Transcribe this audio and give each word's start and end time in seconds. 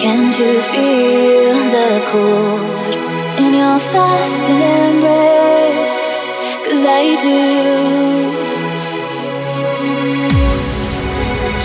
Can't 0.00 0.38
you 0.38 0.58
feel 0.58 1.54
the 1.76 1.90
cold 2.10 2.94
in 3.44 3.52
your 3.52 3.78
fast 3.78 4.46
I 6.86 7.16
do. 7.20 7.40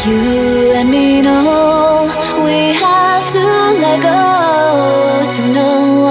You 0.09 0.73
and 0.79 0.89
me 0.91 1.21
know 1.21 2.11
we 2.43 2.73
have 2.73 3.25
to 3.31 3.43
let 3.83 3.99
go 4.01 5.23
to 5.35 5.41
know 5.55 6.03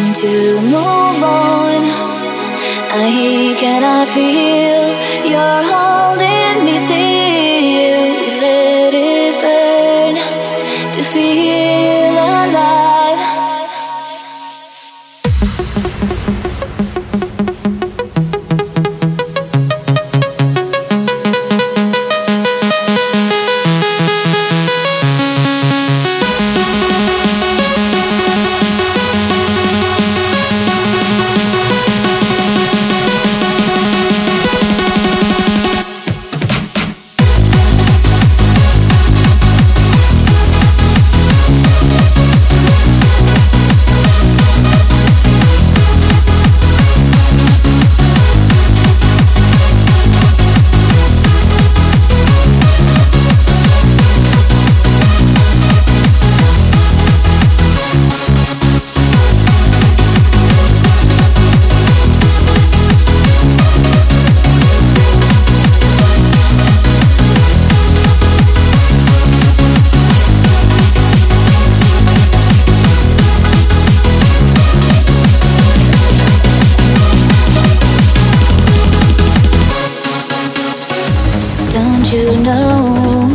and 0.00 0.14
to 0.16 0.32
move 0.62 1.22
on. 1.22 1.80
I 2.92 3.54
cannot 3.56 4.08
feel 4.08 4.82
your 5.30 5.69
feel 11.12 11.59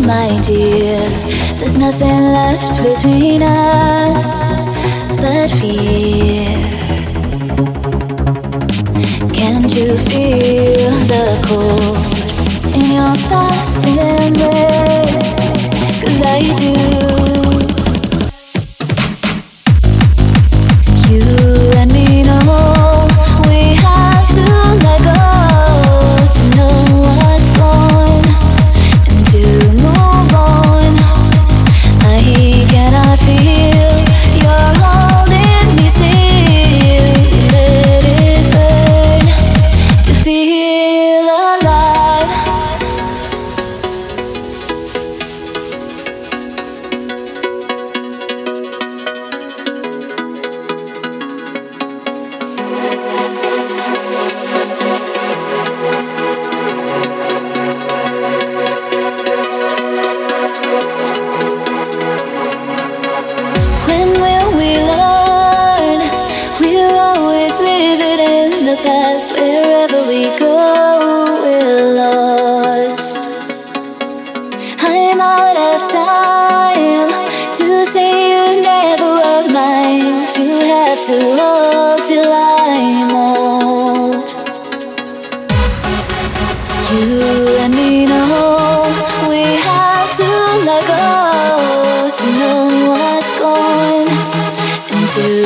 my 0.06 0.40
dear, 0.42 1.00
there's 1.58 1.78
nothing 1.78 2.32
left 2.32 2.78
between 2.84 3.42
us 3.42 4.28
but 5.18 5.50
fear. 5.50 6.46
Can't 9.34 9.74
you 9.74 9.96
feel 9.98 10.92
the 11.10 11.26
cold 11.48 12.76
in 12.76 12.86
your 12.96 13.16
fast 13.30 13.95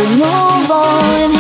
move 0.08 0.72
on. 0.72 1.32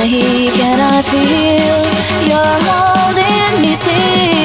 I 0.00 0.50
cannot 0.58 1.04
feel 1.04 1.80
you're 2.28 2.58
holding 2.68 3.62
me 3.62 3.74
still. 3.74 4.37